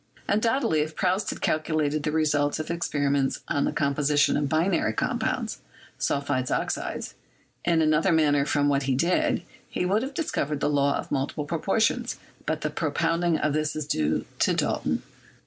Undoubtedly, 0.27 0.79
if 0.79 0.95
Proust 0.95 1.29
had 1.29 1.41
calculated 1.41 2.01
the 2.01 2.11
results 2.11 2.57
of 2.57 2.69
his 2.69 2.75
experiments 2.75 3.41
on 3.47 3.65
the 3.65 3.71
composition 3.71 4.35
of 4.35 4.49
binary 4.49 4.93
compounds 4.93 5.59
(sulphides, 5.99 6.49
oxides) 6.49 7.13
in 7.65 7.83
another 7.83 8.11
manner 8.11 8.43
from 8.43 8.67
what 8.67 8.81
he 8.89 8.95
did, 8.95 9.43
he 9.69 9.85
would 9.85 10.01
have 10.01 10.15
discovered 10.15 10.59
the 10.59 10.67
law 10.71 10.97
of 10.97 11.11
multiple 11.11 11.45
proportions, 11.45 12.17
but 12.47 12.61
the 12.61 12.71
propounding 12.71 13.37
of 13.37 13.53
this 13.53 13.75
is 13.75 13.85
due 13.85 14.25
to 14.39 14.55
Dalton. 14.55 15.03